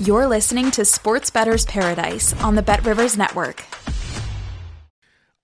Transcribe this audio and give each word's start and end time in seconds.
You're 0.00 0.28
listening 0.28 0.70
to 0.72 0.84
Sports 0.84 1.28
Bettor's 1.28 1.66
Paradise 1.66 2.32
on 2.44 2.54
the 2.54 2.62
Bet 2.62 2.86
Rivers 2.86 3.16
Network. 3.18 3.64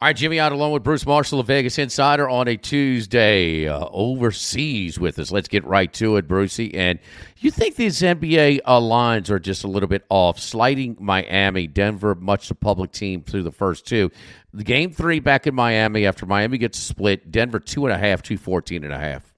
All 0.01 0.09
right, 0.09 0.15
Jimmy 0.15 0.39
Ott 0.39 0.53
along 0.53 0.71
with 0.71 0.85
Bruce 0.85 1.05
Marshall 1.05 1.41
of 1.41 1.49
Vegas 1.49 1.77
Insider 1.77 2.29
on 2.29 2.47
a 2.47 2.57
Tuesday 2.57 3.67
uh, 3.67 3.85
overseas 3.91 5.01
with 5.01 5.19
us. 5.19 5.33
Let's 5.33 5.49
get 5.49 5.65
right 5.65 5.93
to 5.95 6.19
it, 6.19 6.29
Brucey. 6.29 6.73
And 6.73 7.01
you 7.39 7.51
think 7.51 7.75
these 7.75 8.01
NBA 8.01 8.61
uh, 8.65 8.79
lines 8.79 9.29
are 9.29 9.41
just 9.41 9.65
a 9.65 9.67
little 9.67 9.89
bit 9.89 10.05
off, 10.09 10.39
sliding 10.39 10.97
Miami, 11.01 11.67
Denver, 11.67 12.15
much 12.15 12.49
the 12.49 12.55
public 12.55 12.93
team 12.93 13.23
through 13.23 13.43
the 13.43 13.51
first 13.51 13.89
two. 13.89 14.13
The 14.53 14.63
game 14.63 14.93
three 14.93 15.19
back 15.19 15.49
in 15.49 15.55
Miami 15.57 16.07
after 16.07 16.27
Miami 16.27 16.59
gets 16.59 16.79
split, 16.79 17.33
Denver 17.33 17.59
two 17.59 17.87
and 17.87 17.93
a 17.93 17.99
half, 17.99 18.23
two 18.23 18.39
fourteen 18.39 18.85
and 18.85 18.93
a 18.93 18.99
half. 18.99 19.35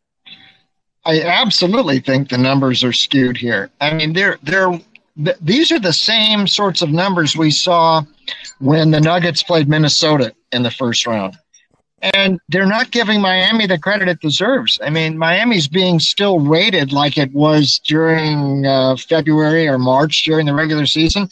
I 1.07 1.23
absolutely 1.23 2.01
think 2.01 2.29
the 2.29 2.37
numbers 2.37 2.85
are 2.85 2.93
skewed 2.93 3.39
here. 3.39 3.71
I 3.81 3.95
mean, 3.95 4.13
they're 4.13 4.39
they're 4.43 4.79
th- 5.23 5.37
these 5.41 5.73
are 5.73 5.79
the 5.79 5.93
same 5.93 6.47
sorts 6.47 6.83
of 6.83 6.91
numbers 6.91 7.37
we 7.37 7.51
saw 7.51 8.03
when 8.59 8.91
the 8.91 9.01
Nuggets 9.01 9.43
played 9.43 9.69
Minnesota 9.69 10.35
in 10.53 10.63
the 10.63 10.71
first 10.71 11.07
round. 11.07 11.37
And 12.15 12.39
they're 12.49 12.67
not 12.67 12.91
giving 12.91 13.21
Miami 13.21 13.67
the 13.67 13.79
credit 13.79 14.09
it 14.09 14.21
deserves. 14.21 14.79
I 14.83 14.91
mean, 14.91 15.19
Miami's 15.19 15.67
being 15.67 15.99
still 15.99 16.41
rated 16.41 16.93
like 16.93 17.17
it 17.17 17.33
was 17.33 17.81
during 17.87 18.67
uh, 18.67 18.97
February 18.97 19.67
or 19.67 19.79
March 19.79 20.23
during 20.25 20.47
the 20.47 20.55
regular 20.55 20.87
season. 20.87 21.29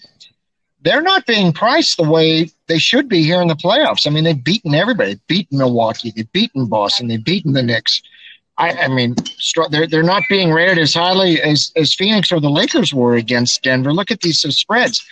They're 0.80 1.02
not 1.02 1.27
being 1.27 1.52
priced 1.52 1.96
the 1.96 2.08
way 2.08 2.50
they 2.66 2.78
should 2.78 3.08
be 3.08 3.22
here 3.22 3.40
in 3.40 3.48
the 3.48 3.55
playoffs. 3.55 4.06
I 4.06 4.10
mean, 4.10 4.24
they've 4.24 4.42
beaten 4.42 4.74
everybody. 4.74 5.14
They've 5.14 5.27
beaten 5.27 5.58
Milwaukee. 5.58 6.12
They've 6.14 6.32
beaten 6.32 6.66
Boston. 6.66 7.08
They've 7.08 7.24
beaten 7.24 7.52
the 7.52 7.62
Knicks. 7.62 8.02
I, 8.56 8.70
I 8.72 8.88
mean, 8.88 9.16
they're 9.70 9.86
they're 9.86 10.02
not 10.02 10.22
being 10.28 10.52
rated 10.52 10.78
as 10.78 10.94
highly 10.94 11.41
as 11.41 11.72
as 11.77 11.94
Phoenix 11.94 12.30
or 12.30 12.41
the 12.41 12.50
Lakers 12.50 12.94
were 12.94 13.16
against 13.16 13.62
Denver. 13.62 13.92
Look 13.92 14.11
at 14.11 14.20
these 14.20 14.41
spreads; 14.41 15.05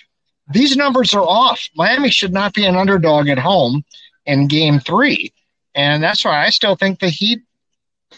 these 0.53 0.77
numbers 0.77 1.13
are 1.13 1.23
off. 1.23 1.69
Miami 1.75 2.11
should 2.11 2.33
not 2.33 2.55
be 2.55 2.65
an 2.65 2.77
underdog 2.77 3.29
at 3.29 3.39
home 3.39 3.85
in 4.27 4.47
Game 4.47 4.79
Three, 4.79 5.33
and 5.75 6.03
that's 6.03 6.25
why 6.25 6.45
I 6.45 6.51
still 6.51 6.77
think 6.77 7.01
the 7.01 7.09
Heat 7.09 7.43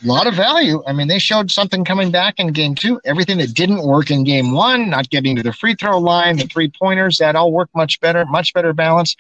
a 0.02 0.06
lot 0.06 0.26
of 0.26 0.34
value. 0.34 0.82
I 0.86 0.92
mean, 0.92 1.08
they 1.08 1.18
showed 1.18 1.50
something 1.50 1.84
coming 1.84 2.10
back 2.10 2.34
in 2.38 2.48
game 2.48 2.74
two. 2.74 3.00
Everything 3.04 3.38
that 3.38 3.54
didn't 3.54 3.86
work 3.86 4.10
in 4.10 4.24
game 4.24 4.52
one, 4.52 4.90
not 4.90 5.10
getting 5.10 5.36
to 5.36 5.42
the 5.42 5.52
free 5.52 5.74
throw 5.74 5.98
line, 5.98 6.36
the 6.36 6.44
three 6.44 6.70
pointers, 6.80 7.18
that 7.18 7.36
all 7.36 7.52
worked 7.52 7.74
much 7.74 8.00
better, 8.00 8.24
much 8.26 8.52
better 8.54 8.72
balance. 8.72 9.14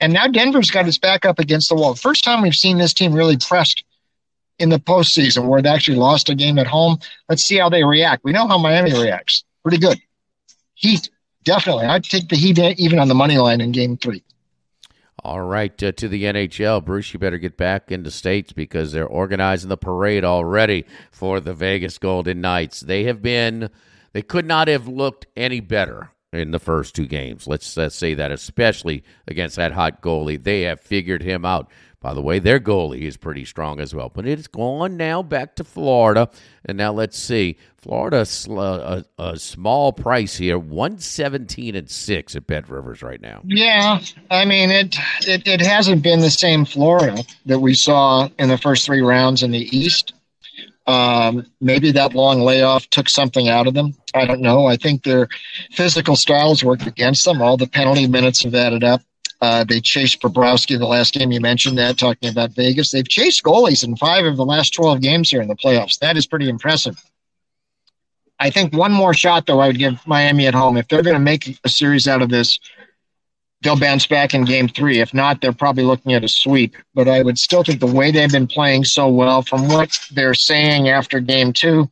And 0.00 0.12
now 0.12 0.26
Denver's 0.26 0.70
got 0.70 0.86
its 0.86 0.98
back 0.98 1.24
up 1.24 1.38
against 1.38 1.68
the 1.68 1.74
wall. 1.74 1.94
First 1.94 2.24
time 2.24 2.42
we've 2.42 2.54
seen 2.54 2.78
this 2.78 2.94
team 2.94 3.12
really 3.12 3.36
pressed 3.36 3.84
in 4.58 4.68
the 4.68 4.78
postseason 4.78 5.48
where 5.48 5.62
they 5.62 5.68
actually 5.68 5.98
lost 5.98 6.28
a 6.28 6.34
game 6.34 6.58
at 6.58 6.66
home. 6.66 6.98
Let's 7.28 7.42
see 7.42 7.56
how 7.56 7.68
they 7.68 7.84
react. 7.84 8.24
We 8.24 8.32
know 8.32 8.46
how 8.46 8.58
Miami 8.58 8.92
reacts. 8.92 9.44
Pretty 9.62 9.78
good. 9.78 9.98
Heat, 10.74 11.10
definitely. 11.44 11.86
I'd 11.86 12.04
take 12.04 12.28
the 12.28 12.36
Heat 12.36 12.58
even 12.78 12.98
on 12.98 13.08
the 13.08 13.14
money 13.14 13.38
line 13.38 13.60
in 13.60 13.72
game 13.72 13.96
three. 13.96 14.22
All 15.24 15.40
right, 15.40 15.82
uh, 15.82 15.92
to 15.92 16.08
the 16.08 16.24
NHL. 16.24 16.84
Bruce, 16.84 17.14
you 17.14 17.18
better 17.18 17.38
get 17.38 17.56
back 17.56 17.90
into 17.90 18.10
states 18.10 18.52
because 18.52 18.92
they're 18.92 19.06
organizing 19.06 19.70
the 19.70 19.76
parade 19.78 20.22
already 20.22 20.84
for 21.10 21.40
the 21.40 21.54
Vegas 21.54 21.96
Golden 21.96 22.42
Knights. 22.42 22.80
They 22.80 23.04
have 23.04 23.22
been, 23.22 23.70
they 24.12 24.20
could 24.20 24.44
not 24.44 24.68
have 24.68 24.86
looked 24.86 25.26
any 25.34 25.60
better 25.60 26.10
in 26.34 26.50
the 26.50 26.58
first 26.58 26.94
two 26.94 27.06
games. 27.06 27.46
Let's 27.46 27.78
uh, 27.78 27.88
say 27.88 28.12
that, 28.14 28.32
especially 28.32 29.02
against 29.26 29.56
that 29.56 29.72
hot 29.72 30.02
goalie. 30.02 30.42
They 30.42 30.62
have 30.62 30.80
figured 30.80 31.22
him 31.22 31.46
out. 31.46 31.70
By 32.04 32.12
the 32.12 32.20
way, 32.20 32.38
their 32.38 32.60
goalie 32.60 33.04
is 33.04 33.16
pretty 33.16 33.46
strong 33.46 33.80
as 33.80 33.94
well. 33.94 34.10
But 34.10 34.26
it's 34.26 34.46
gone 34.46 34.98
now 34.98 35.22
back 35.22 35.56
to 35.56 35.64
Florida. 35.64 36.28
And 36.66 36.76
now 36.76 36.92
let's 36.92 37.18
see. 37.18 37.56
Florida, 37.78 38.26
a, 38.50 39.04
a 39.16 39.38
small 39.38 39.90
price 39.90 40.36
here, 40.36 40.58
117 40.58 41.74
and 41.74 41.88
6 41.88 42.36
at 42.36 42.46
Bet 42.46 42.68
Rivers 42.68 43.02
right 43.02 43.22
now. 43.22 43.40
Yeah. 43.46 44.02
I 44.30 44.44
mean, 44.44 44.70
it, 44.70 44.98
it, 45.26 45.48
it 45.48 45.62
hasn't 45.62 46.02
been 46.02 46.20
the 46.20 46.28
same 46.28 46.66
Florida 46.66 47.24
that 47.46 47.60
we 47.60 47.72
saw 47.72 48.28
in 48.38 48.50
the 48.50 48.58
first 48.58 48.84
three 48.84 49.00
rounds 49.00 49.42
in 49.42 49.52
the 49.52 49.66
East. 49.74 50.12
Um, 50.86 51.46
maybe 51.62 51.90
that 51.92 52.14
long 52.14 52.42
layoff 52.42 52.86
took 52.90 53.08
something 53.08 53.48
out 53.48 53.66
of 53.66 53.72
them. 53.72 53.94
I 54.14 54.26
don't 54.26 54.42
know. 54.42 54.66
I 54.66 54.76
think 54.76 55.04
their 55.04 55.28
physical 55.72 56.16
styles 56.16 56.62
worked 56.62 56.86
against 56.86 57.24
them. 57.24 57.40
All 57.40 57.56
the 57.56 57.66
penalty 57.66 58.06
minutes 58.06 58.44
have 58.44 58.54
added 58.54 58.84
up. 58.84 59.00
Uh, 59.44 59.62
they 59.62 59.78
chased 59.78 60.22
Bobrovsky 60.22 60.78
the 60.78 60.86
last 60.86 61.12
game. 61.12 61.30
You 61.30 61.38
mentioned 61.38 61.76
that, 61.76 61.98
talking 61.98 62.30
about 62.30 62.52
Vegas. 62.52 62.90
They've 62.90 63.06
chased 63.06 63.42
goalies 63.42 63.84
in 63.84 63.94
five 63.94 64.24
of 64.24 64.38
the 64.38 64.44
last 64.46 64.72
12 64.72 65.02
games 65.02 65.28
here 65.28 65.42
in 65.42 65.48
the 65.48 65.54
playoffs. 65.54 65.98
That 65.98 66.16
is 66.16 66.26
pretty 66.26 66.48
impressive. 66.48 66.96
I 68.40 68.48
think 68.48 68.72
one 68.72 68.90
more 68.90 69.12
shot, 69.12 69.44
though, 69.44 69.60
I 69.60 69.66
would 69.66 69.78
give 69.78 70.00
Miami 70.06 70.46
at 70.46 70.54
home. 70.54 70.78
If 70.78 70.88
they're 70.88 71.02
going 71.02 71.12
to 71.12 71.20
make 71.20 71.58
a 71.62 71.68
series 71.68 72.08
out 72.08 72.22
of 72.22 72.30
this, 72.30 72.58
they'll 73.60 73.78
bounce 73.78 74.06
back 74.06 74.32
in 74.32 74.46
game 74.46 74.66
three. 74.66 75.00
If 75.00 75.12
not, 75.12 75.42
they're 75.42 75.52
probably 75.52 75.84
looking 75.84 76.14
at 76.14 76.24
a 76.24 76.28
sweep. 76.28 76.74
But 76.94 77.06
I 77.06 77.22
would 77.22 77.36
still 77.36 77.62
think 77.62 77.80
the 77.80 77.86
way 77.86 78.12
they've 78.12 78.32
been 78.32 78.46
playing 78.46 78.84
so 78.84 79.08
well, 79.08 79.42
from 79.42 79.68
what 79.68 79.90
they're 80.10 80.32
saying 80.32 80.88
after 80.88 81.20
game 81.20 81.52
two, 81.52 81.90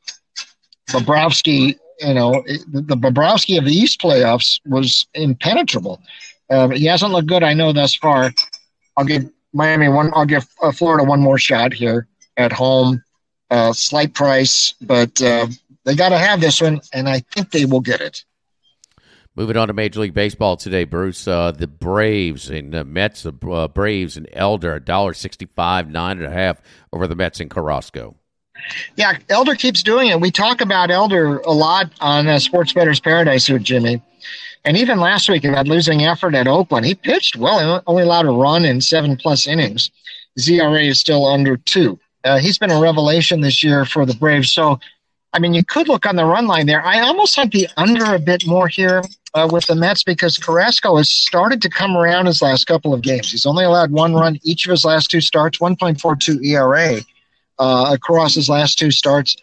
Bobrovsky, 0.89 1.79
you 2.01 2.15
know, 2.15 2.43
the 2.47 2.97
Bobrovsky 2.97 3.59
of 3.59 3.67
the 3.67 3.75
East 3.75 4.01
playoffs 4.01 4.59
was 4.65 5.07
impenetrable. 5.13 6.01
Uh, 6.53 6.69
he 6.69 6.85
hasn't 6.85 7.13
looked 7.13 7.29
good, 7.29 7.43
I 7.43 7.55
know, 7.55 7.73
thus 7.73 7.97
far. 7.97 8.33
I'll 8.97 9.05
give 9.07 9.31
Miami 9.53 9.89
one. 9.89 10.11
I'll 10.15 10.27
give 10.27 10.47
uh, 10.63 10.71
Florida 10.71 11.03
one 11.03 11.21
more 11.21 11.39
shot 11.39 11.73
here 11.73 12.07
at 12.37 12.53
home. 12.53 13.03
Uh, 13.51 13.73
slight 13.73 14.15
price, 14.15 14.75
but 14.81 15.21
uh, 15.21 15.47
they 15.85 15.95
got 15.95 16.11
to 16.11 16.19
have 16.19 16.41
this 16.41 16.61
one, 16.61 16.81
and 16.93 17.09
I 17.09 17.21
think 17.21 17.51
they 17.51 17.65
will 17.65 17.81
get 17.81 18.01
it. 18.01 18.25
Moving 19.35 19.57
on 19.57 19.69
to 19.69 19.75
Major 19.75 20.01
League 20.01 20.15
Baseball 20.15 20.57
today, 20.57 20.85
Bruce. 20.85 21.27
Uh, 21.27 21.53
the 21.53 21.67
Braves 21.67 22.51
and 22.51 22.73
the 22.73 22.85
Mets, 22.85 23.23
the 23.23 23.33
uh, 23.51 23.69
Braves 23.69 24.19
and 24.19 24.29
Elder, 24.33 24.75
a 24.75 24.81
dollar 24.81 25.15
sixty-five, 25.15 25.91
nine 25.91 26.19
and 26.19 26.27
a 26.27 26.31
half 26.31 26.61
over 26.93 27.07
the 27.07 27.15
Mets 27.15 27.41
in 27.41 27.49
Carrasco. 27.49 28.15
Yeah, 28.97 29.19
Elder 29.29 29.55
keeps 29.55 29.83
doing 29.83 30.09
it. 30.09 30.21
We 30.21 30.31
talk 30.31 30.61
about 30.61 30.91
Elder 30.91 31.39
a 31.39 31.53
lot 31.53 31.91
on 32.01 32.29
uh, 32.29 32.39
Sports 32.39 32.75
Bettor's 32.75 33.01
Paradise 33.01 33.49
with 33.49 33.65
Jimmy. 33.65 34.03
And 34.65 34.77
even 34.77 35.01
last 35.01 35.29
week, 35.29 35.43
that 35.43 35.67
losing 35.67 36.05
effort 36.05 36.35
at 36.35 36.47
Oakland, 36.47 36.87
he 36.87 36.95
pitched 36.95 37.37
well, 37.37 37.83
only 37.87 38.05
allowed 38.05 38.27
a 38.27 38.31
run 38.31 38.65
in 38.65 38.81
seven 38.81 39.17
plus 39.17 39.47
innings. 39.47 39.91
ZRA 40.39 40.89
is 40.89 41.01
still 41.01 41.27
under 41.27 41.57
two. 41.57 41.99
Uh, 42.25 42.39
he's 42.39 42.59
been 42.59 42.71
a 42.71 42.81
revelation 42.81 43.41
this 43.41 43.65
year 43.65 43.85
for 43.85 44.07
the 44.07 44.15
Braves. 44.15 44.53
So, 44.53 44.79
I 45.33 45.41
mean, 45.41 45.55
you 45.55 45.65
could 45.65 45.89
look 45.89 46.07
on 46.07 46.15
the 46.15 46.25
run 46.25 46.47
line 46.47 46.67
there. 46.67 46.85
I 46.85 47.01
almost 47.01 47.37
like 47.37 47.51
the 47.51 47.69
under 47.77 48.15
a 48.15 48.19
bit 48.21 48.47
more 48.47 48.69
here 48.69 49.03
uh, 49.35 49.49
with 49.51 49.67
the 49.67 49.75
Mets 49.75 50.05
because 50.05 50.39
Carrasco 50.39 50.97
has 50.97 51.11
started 51.11 51.61
to 51.63 51.69
come 51.69 51.97
around 51.97 52.27
his 52.27 52.41
last 52.41 52.67
couple 52.67 52.95
of 52.95 53.03
games. 53.03 53.33
He's 53.33 53.47
only 53.47 53.65
allowed 53.65 53.91
one 53.91 54.15
run 54.15 54.39
each 54.45 54.67
of 54.67 54.71
his 54.71 54.85
last 54.85 55.11
two 55.11 55.21
starts, 55.21 55.59
1.42 55.59 56.45
ERA 56.45 57.01
uh, 57.59 57.91
across 57.93 58.35
his 58.35 58.49
last 58.49 58.79
two 58.79 58.91
starts. 58.91 59.37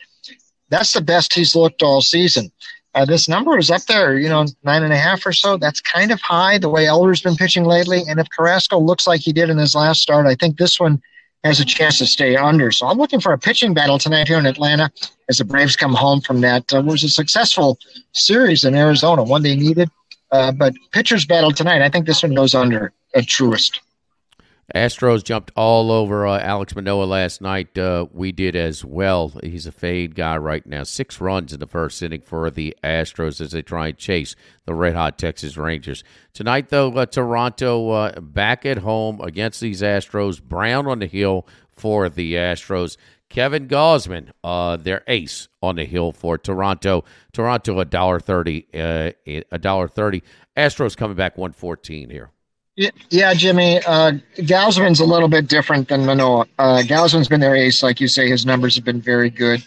That's 0.70 0.94
the 0.94 1.02
best 1.02 1.34
he's 1.34 1.56
looked 1.56 1.84
all 1.84 2.02
season. 2.02 2.52
Uh, 2.96 3.06
this 3.06 3.30
number 3.30 3.58
is 3.58 3.70
up 3.70 3.84
there, 3.84 4.18
you 4.18 4.28
know, 4.28 4.46
nine 4.64 4.84
and 4.84 4.94
a 4.94 4.98
half 4.98 5.26
or 5.26 5.32
so. 5.32 5.58
That's 5.58 5.80
kind 5.80 6.12
of 6.12 6.20
high 6.22 6.58
the 6.58 6.70
way 6.70 6.88
Elder's 6.88 7.22
been 7.22 7.36
pitching 7.36 7.66
lately. 7.66 8.02
And 8.08 8.20
if 8.20 8.28
Carrasco 8.36 8.80
looks 8.80 9.06
like 9.06 9.22
he 9.22 9.32
did 9.32 9.50
in 9.50 9.58
his 9.58 9.76
last 9.76 10.02
start, 10.02 10.26
I 10.26 10.36
think 10.36 10.58
this 10.58 10.80
one 10.80 11.02
has 11.44 11.60
a 11.60 11.66
chance 11.66 12.00
to 12.00 12.08
stay 12.08 12.36
under. 12.36 12.72
So 12.72 12.88
I'm 12.88 12.98
looking 12.98 13.20
for 13.20 13.32
a 13.32 13.38
pitching 13.38 13.74
battle 13.74 14.00
tonight 14.00 14.28
here 14.28 14.40
in 14.40 14.46
Atlanta 14.46 14.92
as 15.30 15.38
the 15.38 15.46
Braves 15.46 15.76
come 15.76 15.94
home 15.94 16.20
from 16.22 16.42
that. 16.42 16.74
Uh, 16.74 16.82
was 16.82 17.04
a 17.04 17.10
successful 17.10 17.78
series 18.14 18.64
in 18.64 18.76
Arizona, 18.76 19.24
one 19.24 19.44
they 19.44 19.56
needed. 19.56 19.90
Uh, 20.32 20.52
but 20.52 20.74
pitchers 20.92 21.26
battle 21.26 21.52
tonight. 21.52 21.82
I 21.82 21.90
think 21.90 22.06
this 22.06 22.24
one 22.24 22.34
goes 22.34 22.54
under 22.54 22.92
at 23.16 23.26
Truist. 23.26 23.80
Astros 24.76 25.24
jumped 25.24 25.52
all 25.56 25.92
over 25.92 26.28
uh, 26.28 26.40
Alex 26.40 26.76
Manoah 26.76 27.06
last 27.06 27.42
night. 27.42 27.76
Uh, 27.78 28.06
we 28.12 28.32
did 28.32 28.56
as 28.56 28.86
well. 28.86 29.34
He's 29.42 29.66
a 29.66 29.72
fade 29.72 30.14
guy 30.14 30.38
right 30.38 30.66
now. 30.66 30.84
Six 30.84 31.20
runs 31.20 31.54
in 31.54 31.60
the 31.60 31.68
first 31.68 32.02
inning 32.04 32.22
for 32.22 32.52
the 32.52 32.78
Astros 32.84 33.42
as 33.42 33.52
they 33.52 33.62
try 33.64 33.88
and 33.88 33.98
chase 33.98 34.36
the 34.66 34.76
red 34.76 34.96
hot 34.96 35.18
Texas 35.18 35.58
Rangers. 35.58 36.04
Tonight, 36.34 36.70
though, 36.70 36.92
uh, 36.94 37.06
Toronto 37.08 37.90
uh, 37.90 38.20
back 38.20 38.66
at 38.66 38.78
home 38.78 39.20
against 39.22 39.60
these 39.60 39.82
Astros. 39.82 40.42
Brown 40.42 40.86
on 40.88 41.00
the 41.00 41.08
hill 41.08 41.48
for 41.72 42.08
the 42.08 42.36
Astros. 42.36 42.96
Kevin 43.30 43.68
Gausman, 43.68 44.32
uh, 44.44 44.76
their 44.78 45.04
ace 45.08 45.48
on 45.62 45.76
the 45.76 45.86
hill 45.86 46.12
for 46.12 46.38
Toronto. 46.38 47.04
Toronto 47.32 47.80
a 47.80 47.86
dollar 47.86 48.20
thirty, 48.20 48.68
uh, 48.74 49.12
a 49.26 49.60
dollar 49.60 49.88
thirty. 49.88 50.24
Astros 50.58 50.98
coming 50.98 51.16
back 51.16 51.38
one 51.38 51.52
fourteen 51.52 52.10
here. 52.10 52.32
Yeah, 52.76 53.34
Jimmy. 53.34 53.80
Uh, 53.86 54.14
Gausman's 54.38 55.02
a 55.02 55.06
little 55.06 55.28
bit 55.28 55.48
different 55.48 55.90
than 55.90 56.06
Manoah. 56.06 56.46
Uh, 56.58 56.82
Gausman's 56.86 57.28
been 57.28 57.42
their 57.42 57.56
ace, 57.56 57.84
like 57.84 58.00
you 58.00 58.08
say. 58.08 58.30
His 58.30 58.46
numbers 58.46 58.76
have 58.76 58.86
been 58.86 59.02
very 59.02 59.30
good. 59.30 59.64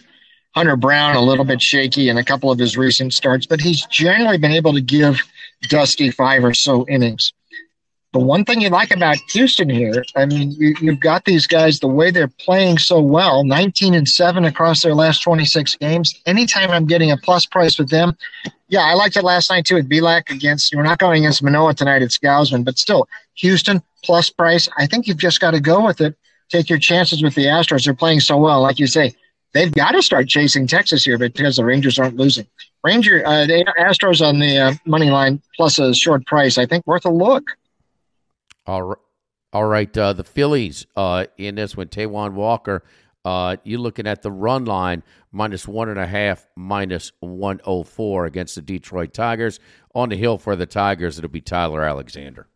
Hunter 0.55 0.75
Brown 0.75 1.15
a 1.15 1.21
little 1.21 1.45
bit 1.45 1.61
shaky 1.61 2.09
in 2.09 2.17
a 2.17 2.23
couple 2.23 2.51
of 2.51 2.59
his 2.59 2.77
recent 2.77 3.13
starts, 3.13 3.45
but 3.45 3.61
he's 3.61 3.85
generally 3.87 4.37
been 4.37 4.51
able 4.51 4.73
to 4.73 4.81
give 4.81 5.21
Dusty 5.63 6.11
five 6.11 6.43
or 6.43 6.53
so 6.53 6.85
innings. 6.87 7.33
The 8.13 8.19
one 8.19 8.45
thing 8.45 8.61
you 8.61 8.69
like 8.69 8.91
about 8.91 9.17
Houston 9.31 9.71
here, 9.71 10.05
I 10.15 10.27
mean, 10.27 10.51
you, 10.51 10.75
have 10.91 10.99
got 10.99 11.25
these 11.25 11.47
guys 11.47 11.79
the 11.79 11.87
way 11.87 12.11
they're 12.11 12.27
playing 12.27 12.77
so 12.77 13.01
well, 13.01 13.43
19 13.43 13.95
and 13.95 14.07
7 14.07 14.45
across 14.45 14.83
their 14.83 14.93
last 14.93 15.23
26 15.23 15.77
games. 15.77 16.21
Anytime 16.27 16.69
I'm 16.69 16.85
getting 16.85 17.09
a 17.09 17.17
plus 17.17 17.47
price 17.47 17.79
with 17.79 17.89
them, 17.89 18.15
yeah, 18.67 18.81
I 18.81 18.93
liked 18.93 19.17
it 19.17 19.23
last 19.23 19.49
night 19.49 19.65
too 19.65 19.77
at 19.77 19.85
Bielak 19.85 20.29
against, 20.29 20.75
we're 20.75 20.83
not 20.83 20.99
going 20.99 21.23
against 21.23 21.41
Manoah 21.41 21.73
tonight 21.73 22.03
at 22.03 22.09
Gausman, 22.09 22.63
but 22.63 22.77
still, 22.77 23.07
Houston 23.37 23.81
plus 24.03 24.29
price. 24.29 24.69
I 24.77 24.85
think 24.85 25.07
you've 25.07 25.17
just 25.17 25.39
got 25.39 25.51
to 25.51 25.59
go 25.59 25.83
with 25.83 25.99
it. 25.99 26.15
Take 26.49 26.69
your 26.69 26.77
chances 26.77 27.23
with 27.23 27.33
the 27.33 27.45
Astros. 27.45 27.85
They're 27.85 27.95
playing 27.95 28.19
so 28.19 28.37
well. 28.37 28.61
Like 28.61 28.77
you 28.77 28.85
say, 28.85 29.15
they've 29.53 29.71
got 29.71 29.93
to 29.93 30.03
start 30.03 30.27
chasing 30.27 30.67
Texas 30.67 31.03
here 31.03 31.17
because 31.17 31.55
the 31.55 31.65
Rangers 31.65 31.97
aren't 31.97 32.17
losing. 32.17 32.45
Ranger, 32.83 33.25
uh, 33.25 33.47
the 33.47 33.65
Astros 33.79 34.23
on 34.23 34.37
the 34.37 34.59
uh, 34.59 34.73
money 34.85 35.09
line 35.09 35.41
plus 35.55 35.79
a 35.79 35.95
short 35.95 36.27
price, 36.27 36.59
I 36.59 36.67
think 36.67 36.85
worth 36.85 37.05
a 37.05 37.09
look. 37.09 37.43
All 38.65 38.83
right. 38.83 38.97
All 39.51 39.65
right. 39.65 39.95
Uh, 39.95 40.13
the 40.13 40.23
Phillies 40.23 40.87
uh, 40.95 41.25
in 41.37 41.55
this 41.55 41.77
one, 41.77 41.87
Taijuan 41.87 42.33
Walker, 42.33 42.83
uh, 43.23 43.57
you're 43.63 43.79
looking 43.79 44.07
at 44.07 44.23
the 44.23 44.31
run 44.31 44.65
line 44.65 45.03
minus 45.31 45.67
one 45.67 45.89
and 45.89 45.99
a 45.99 46.07
half, 46.07 46.47
minus 46.55 47.11
104 47.19 48.25
against 48.25 48.55
the 48.55 48.61
Detroit 48.61 49.13
Tigers. 49.13 49.59
On 49.93 50.09
the 50.09 50.17
hill 50.17 50.39
for 50.39 50.55
the 50.55 50.65
Tigers, 50.65 51.19
it'll 51.19 51.29
be 51.29 51.39
Tyler 51.39 51.83
Alexander. 51.83 52.47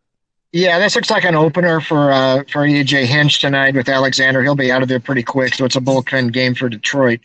Yeah, 0.54 0.80
this 0.80 0.96
looks 0.96 1.12
like 1.12 1.26
an 1.26 1.36
opener 1.36 1.82
for 1.82 2.12
uh, 2.12 2.44
for 2.52 2.62
AJ 2.62 3.06
Hinch 3.06 3.40
tonight 3.40 3.76
with 3.76 3.90
Alexander. 3.90 4.42
He'll 4.42 4.56
be 4.56 4.72
out 4.72 4.82
of 4.82 4.88
there 4.88 5.00
pretty 5.00 5.22
quick, 5.22 5.54
so 5.54 5.66
it's 5.66 5.76
a 5.76 5.82
bullpen 5.82 6.32
game 6.32 6.56
for 6.56 6.70
Detroit. 6.70 7.20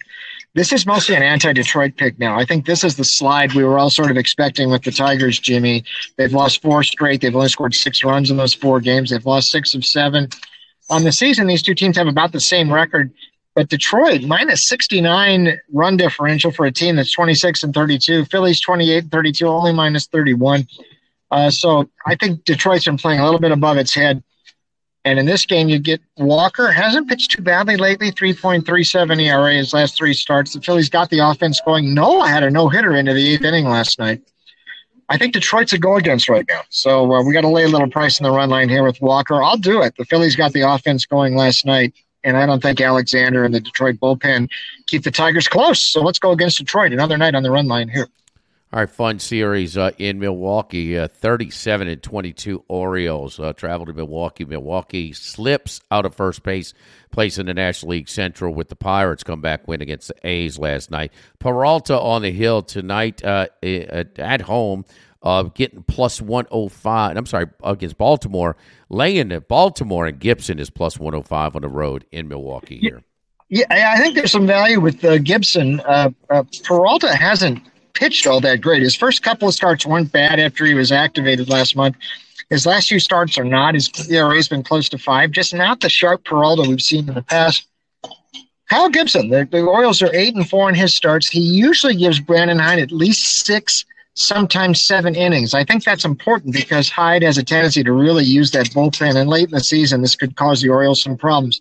This 0.54 0.70
is 0.70 0.84
mostly 0.86 1.14
an 1.14 1.22
anti-Detroit 1.22 1.96
pick 1.96 2.18
now. 2.18 2.38
I 2.38 2.44
think 2.44 2.66
this 2.66 2.84
is 2.84 2.96
the 2.96 3.04
slide 3.04 3.54
we 3.54 3.64
were 3.64 3.78
all 3.78 3.88
sort 3.88 4.10
of 4.10 4.18
expecting 4.18 4.70
with 4.70 4.82
the 4.82 4.90
Tigers, 4.90 5.38
Jimmy. 5.38 5.82
They've 6.18 6.32
lost 6.32 6.60
four 6.60 6.82
straight. 6.82 7.22
They've 7.22 7.34
only 7.34 7.48
scored 7.48 7.74
six 7.74 8.04
runs 8.04 8.30
in 8.30 8.36
those 8.36 8.52
four 8.52 8.80
games. 8.80 9.10
They've 9.10 9.24
lost 9.24 9.50
six 9.50 9.74
of 9.74 9.84
seven. 9.84 10.28
On 10.90 11.04
the 11.04 11.12
season, 11.12 11.46
these 11.46 11.62
two 11.62 11.74
teams 11.74 11.96
have 11.96 12.06
about 12.06 12.32
the 12.32 12.40
same 12.40 12.70
record. 12.70 13.12
But 13.54 13.70
Detroit, 13.70 14.22
minus 14.22 14.68
69 14.68 15.58
run 15.72 15.96
differential 15.96 16.50
for 16.50 16.66
a 16.66 16.72
team 16.72 16.96
that's 16.96 17.12
26 17.14 17.64
and 17.64 17.74
32. 17.74 18.26
Phillies 18.26 18.60
28 18.60 19.04
and 19.04 19.10
32, 19.10 19.46
only 19.46 19.72
minus 19.72 20.06
31. 20.06 20.66
Uh, 21.30 21.50
so 21.50 21.88
I 22.06 22.14
think 22.14 22.44
Detroit's 22.44 22.84
been 22.84 22.98
playing 22.98 23.20
a 23.20 23.24
little 23.24 23.40
bit 23.40 23.52
above 23.52 23.78
its 23.78 23.94
head. 23.94 24.22
And 25.04 25.18
in 25.18 25.26
this 25.26 25.44
game, 25.44 25.68
you 25.68 25.78
get 25.78 26.00
Walker 26.16 26.70
hasn't 26.70 27.08
pitched 27.08 27.32
too 27.32 27.42
badly 27.42 27.76
lately. 27.76 28.12
3.37 28.12 29.20
ERA 29.20 29.54
his 29.54 29.72
last 29.72 29.96
three 29.96 30.14
starts. 30.14 30.52
The 30.52 30.60
Phillies 30.60 30.88
got 30.88 31.10
the 31.10 31.18
offense 31.18 31.60
going. 31.64 31.92
Nola 31.92 32.28
had 32.28 32.44
a 32.44 32.50
no 32.50 32.68
hitter 32.68 32.94
into 32.94 33.12
the 33.12 33.34
eighth 33.34 33.42
inning 33.42 33.64
last 33.64 33.98
night. 33.98 34.22
I 35.08 35.18
think 35.18 35.34
Detroit's 35.34 35.72
a 35.72 35.78
go 35.78 35.96
against 35.96 36.28
right 36.28 36.46
now. 36.48 36.62
So 36.70 37.12
uh, 37.12 37.22
we 37.22 37.32
got 37.32 37.42
to 37.42 37.48
lay 37.48 37.64
a 37.64 37.68
little 37.68 37.90
price 37.90 38.18
in 38.18 38.24
the 38.24 38.30
run 38.30 38.48
line 38.48 38.68
here 38.68 38.84
with 38.84 39.00
Walker. 39.00 39.42
I'll 39.42 39.58
do 39.58 39.82
it. 39.82 39.94
The 39.98 40.04
Phillies 40.04 40.36
got 40.36 40.52
the 40.52 40.62
offense 40.62 41.04
going 41.04 41.34
last 41.34 41.66
night, 41.66 41.92
and 42.22 42.36
I 42.36 42.46
don't 42.46 42.62
think 42.62 42.80
Alexander 42.80 43.44
and 43.44 43.52
the 43.52 43.60
Detroit 43.60 43.96
bullpen 43.96 44.48
keep 44.86 45.02
the 45.02 45.10
Tigers 45.10 45.48
close. 45.48 45.84
So 45.90 46.00
let's 46.00 46.18
go 46.18 46.30
against 46.30 46.58
Detroit. 46.58 46.92
Another 46.92 47.18
night 47.18 47.34
on 47.34 47.42
the 47.42 47.50
run 47.50 47.66
line 47.66 47.88
here. 47.88 48.08
All 48.74 48.80
right, 48.80 48.88
fun 48.88 49.18
series 49.18 49.76
uh, 49.76 49.90
in 49.98 50.18
Milwaukee. 50.18 50.96
Uh, 50.96 51.06
37 51.06 51.88
and 51.88 52.02
22 52.02 52.64
Orioles 52.68 53.38
uh, 53.38 53.52
travel 53.52 53.84
to 53.84 53.92
Milwaukee. 53.92 54.46
Milwaukee 54.46 55.12
slips 55.12 55.82
out 55.90 56.06
of 56.06 56.14
first 56.14 56.42
base, 56.42 56.72
place 57.10 57.36
in 57.36 57.44
the 57.44 57.52
National 57.52 57.90
League 57.90 58.08
Central 58.08 58.54
with 58.54 58.70
the 58.70 58.74
Pirates 58.74 59.24
come 59.24 59.42
back 59.42 59.68
win 59.68 59.82
against 59.82 60.08
the 60.08 60.14
A's 60.26 60.58
last 60.58 60.90
night. 60.90 61.12
Peralta 61.38 62.00
on 62.00 62.22
the 62.22 62.32
hill 62.32 62.62
tonight 62.62 63.22
uh, 63.22 63.48
at 63.62 64.40
home, 64.40 64.86
uh, 65.22 65.42
getting 65.42 65.82
plus 65.82 66.22
105. 66.22 67.14
I'm 67.14 67.26
sorry, 67.26 67.48
against 67.62 67.98
Baltimore, 67.98 68.56
laying 68.88 69.32
at 69.32 69.48
Baltimore 69.48 70.06
and 70.06 70.18
Gibson 70.18 70.58
is 70.58 70.70
plus 70.70 70.98
105 70.98 71.56
on 71.56 71.60
the 71.60 71.68
road 71.68 72.06
in 72.10 72.26
Milwaukee 72.26 72.78
here. 72.78 73.02
Yeah, 73.50 73.66
I 73.68 74.00
think 74.00 74.14
there's 74.14 74.32
some 74.32 74.46
value 74.46 74.80
with 74.80 75.04
uh, 75.04 75.18
Gibson. 75.18 75.82
Peralta 76.64 77.14
hasn't 77.14 77.68
pitched 77.94 78.26
all 78.26 78.40
that 78.40 78.60
great. 78.60 78.82
His 78.82 78.96
first 78.96 79.22
couple 79.22 79.48
of 79.48 79.54
starts 79.54 79.86
weren't 79.86 80.12
bad 80.12 80.40
after 80.40 80.64
he 80.64 80.74
was 80.74 80.92
activated 80.92 81.48
last 81.48 81.76
month. 81.76 81.96
His 82.50 82.66
last 82.66 82.88
few 82.88 83.00
starts 83.00 83.38
are 83.38 83.44
not. 83.44 83.74
His 83.74 83.90
ERA's 84.10 84.48
been 84.48 84.62
close 84.62 84.88
to 84.90 84.98
five, 84.98 85.30
just 85.30 85.54
not 85.54 85.80
the 85.80 85.88
sharp 85.88 86.24
Peralta 86.24 86.68
we've 86.68 86.80
seen 86.80 87.08
in 87.08 87.14
the 87.14 87.22
past. 87.22 87.66
Kyle 88.68 88.88
Gibson, 88.88 89.28
the, 89.28 89.46
the 89.50 89.62
Orioles 89.62 90.02
are 90.02 90.14
eight 90.14 90.34
and 90.34 90.48
four 90.48 90.68
in 90.68 90.74
his 90.74 90.94
starts. 90.96 91.28
He 91.28 91.40
usually 91.40 91.94
gives 91.94 92.20
Brandon 92.20 92.58
Hyde 92.58 92.78
at 92.78 92.92
least 92.92 93.44
six, 93.44 93.84
sometimes 94.14 94.84
seven 94.84 95.14
innings. 95.14 95.52
I 95.54 95.64
think 95.64 95.84
that's 95.84 96.04
important 96.04 96.54
because 96.54 96.88
Hyde 96.88 97.22
has 97.22 97.38
a 97.38 97.42
tendency 97.42 97.82
to 97.84 97.92
really 97.92 98.24
use 98.24 98.50
that 98.52 98.66
bullpen, 98.68 99.16
and 99.16 99.28
late 99.28 99.48
in 99.48 99.50
the 99.50 99.60
season, 99.60 100.00
this 100.00 100.16
could 100.16 100.36
cause 100.36 100.62
the 100.62 100.70
Orioles 100.70 101.02
some 101.02 101.16
problems. 101.16 101.60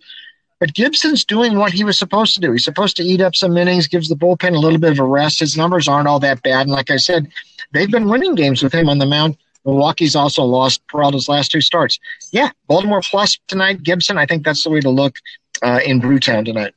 But 0.62 0.76
Gibson's 0.76 1.26
doing 1.26 1.58
what 1.58 1.74
he 1.74 1.84
was 1.84 1.98
supposed 1.98 2.36
to 2.36 2.40
do. 2.40 2.52
He's 2.52 2.64
supposed 2.64 2.96
to 2.98 3.04
eat 3.04 3.20
up 3.20 3.36
some 3.36 3.58
innings, 3.58 3.88
gives 3.88 4.10
the 4.10 4.16
bullpen 4.16 4.56
a 4.56 4.60
little 4.60 4.78
bit 4.78 4.92
of 4.92 5.00
a 5.00 5.04
rest. 5.04 5.40
His 5.40 5.58
numbers 5.58 5.88
aren't 5.88 6.08
all 6.08 6.20
that 6.20 6.44
bad. 6.44 6.62
And 6.62 6.72
like 6.72 6.92
I 6.92 6.98
said, 6.98 7.30
they've 7.72 7.90
been 7.90 8.08
winning 8.08 8.36
games 8.36 8.62
with 8.62 8.72
him 8.72 8.88
on 8.88 9.00
the 9.00 9.08
mound. 9.08 9.38
Milwaukee's 9.66 10.16
also 10.16 10.44
lost 10.44 10.86
Peralta's 10.88 11.28
last 11.28 11.50
two 11.50 11.62
starts. 11.62 12.00
Yeah, 12.32 12.52
Baltimore 12.68 13.02
plus 13.04 13.40
tonight. 13.48 13.82
Gibson, 13.82 14.20
I 14.20 14.28
think 14.28 14.46
that's 14.46 14.64
the 14.64 14.70
way 14.70 14.82
to 14.82 14.90
look 14.92 15.16
uh, 15.64 15.80
in 15.84 16.00
Brewtown 16.00 16.46
tonight. 16.46 16.76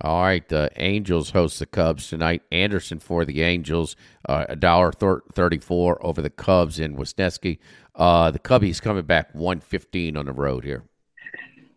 All 0.00 0.22
right, 0.22 0.48
the 0.48 0.70
Angels 0.76 1.30
host 1.30 1.58
the 1.58 1.66
Cubs 1.66 2.08
tonight. 2.08 2.42
Anderson 2.50 3.00
for 3.00 3.26
the 3.26 3.42
Angels, 3.42 3.96
uh, 4.26 4.46
a 4.48 4.56
dollar 4.56 4.92
thirty-four 4.92 6.04
over 6.04 6.22
the 6.22 6.30
Cubs 6.30 6.78
in 6.78 6.96
Wesneski. 6.96 7.58
Uh, 7.94 8.30
the 8.30 8.38
Cubbies 8.38 8.80
coming 8.80 9.04
back 9.04 9.34
one 9.34 9.60
fifteen 9.60 10.16
on 10.16 10.24
the 10.24 10.32
road 10.32 10.64
here. 10.64 10.84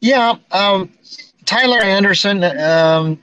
Yeah, 0.01 0.35
um, 0.51 0.91
Tyler 1.49 1.79
Anderson, 1.79 2.43
um, 2.43 3.19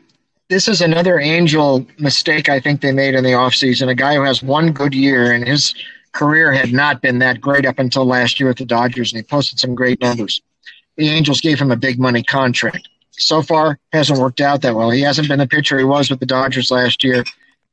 this 0.49 0.67
is 0.67 0.81
another 0.81 1.21
angel 1.21 1.87
mistake 2.01 2.49
I 2.49 2.59
think 2.59 2.81
they 2.81 2.91
made 2.91 3.15
in 3.15 3.23
the 3.23 3.31
offseason. 3.31 3.89
A 3.89 3.95
guy 3.95 4.17
who 4.17 4.23
has 4.23 4.43
one 4.43 4.73
good 4.73 4.97
year 4.97 5.31
and 5.31 5.47
his 5.47 5.73
career 6.11 6.51
had 6.51 6.73
not 6.73 7.01
been 7.01 7.21
that 7.21 7.41
great 7.41 7.65
up 7.65 7.79
until 7.79 8.05
last 8.05 8.41
year 8.41 8.51
at 8.51 8.57
the 8.57 8.65
Dodgers, 8.65 9.13
and 9.13 9.21
he 9.21 9.23
posted 9.23 9.61
some 9.61 9.77
great 9.77 10.01
numbers. 10.01 10.43
The 10.97 11.09
Angels 11.09 11.41
gave 11.41 11.61
him 11.61 11.71
a 11.71 11.77
big 11.77 12.01
money 12.01 12.25
contract. 12.25 12.89
So 13.13 13.43
far, 13.43 13.79
hasn't 13.93 14.19
worked 14.19 14.41
out 14.41 14.61
that 14.63 14.75
well. 14.75 14.91
He 14.91 15.03
hasn't 15.03 15.29
been 15.29 15.39
the 15.39 15.47
pitcher 15.47 15.79
he 15.79 15.85
was 15.85 16.11
with 16.11 16.19
the 16.19 16.27
Dodgers 16.27 16.73
last 16.73 17.05
year. 17.05 17.23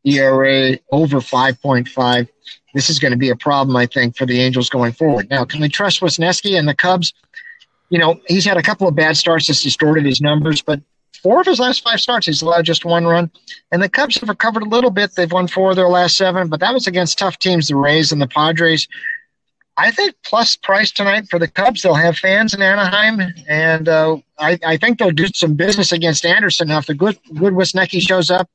ERA 0.05 0.77
over 0.91 1.17
5.5. 1.17 2.27
This 2.75 2.91
is 2.91 2.99
going 2.99 3.11
to 3.11 3.17
be 3.17 3.29
a 3.29 3.35
problem, 3.35 3.75
I 3.75 3.87
think, 3.87 4.15
for 4.15 4.27
the 4.27 4.39
Angels 4.39 4.69
going 4.69 4.93
forward. 4.93 5.31
Now, 5.31 5.45
can 5.45 5.61
we 5.61 5.69
trust 5.69 6.01
Wesneski 6.01 6.59
and 6.59 6.69
the 6.69 6.75
Cubs? 6.75 7.11
You 7.93 7.99
know, 7.99 8.19
he's 8.27 8.43
had 8.43 8.57
a 8.57 8.63
couple 8.63 8.87
of 8.87 8.95
bad 8.95 9.17
starts 9.17 9.45
that's 9.45 9.61
distorted 9.61 10.03
his 10.03 10.19
numbers, 10.19 10.63
but 10.63 10.81
four 11.21 11.41
of 11.41 11.45
his 11.45 11.59
last 11.59 11.83
five 11.83 11.99
starts, 11.99 12.25
he's 12.25 12.41
allowed 12.41 12.65
just 12.65 12.85
one 12.85 13.05
run. 13.05 13.29
And 13.71 13.83
the 13.83 13.87
Cubs 13.87 14.19
have 14.19 14.27
recovered 14.27 14.63
a 14.63 14.67
little 14.67 14.89
bit. 14.89 15.13
They've 15.13 15.31
won 15.31 15.47
four 15.47 15.69
of 15.69 15.75
their 15.75 15.87
last 15.87 16.15
seven, 16.15 16.47
but 16.47 16.59
that 16.61 16.73
was 16.73 16.87
against 16.87 17.19
tough 17.19 17.37
teams, 17.37 17.67
the 17.67 17.75
Rays 17.75 18.11
and 18.11 18.19
the 18.19 18.27
Padres. 18.27 18.87
I 19.77 19.91
think 19.91 20.15
plus 20.25 20.55
price 20.55 20.89
tonight 20.89 21.27
for 21.29 21.37
the 21.37 21.47
Cubs. 21.47 21.83
They'll 21.83 21.93
have 21.93 22.17
fans 22.17 22.55
in 22.55 22.63
Anaheim, 22.63 23.31
and 23.47 23.87
uh, 23.87 24.17
I, 24.39 24.57
I, 24.65 24.77
think 24.77 24.97
they'll 24.97 25.11
do 25.11 25.27
some 25.27 25.53
business 25.53 25.91
against 25.91 26.25
Anderson. 26.25 26.69
Now, 26.69 26.79
if 26.79 26.87
the 26.87 26.95
good, 26.95 27.19
good 27.35 27.53
Wesneski 27.53 28.01
shows 28.01 28.31
up 28.31 28.49